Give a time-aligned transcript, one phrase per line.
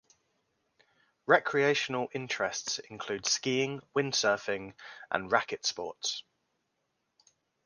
[1.27, 4.73] Recreational interests include skiing, wind surfing,
[5.11, 6.23] and racquet sports.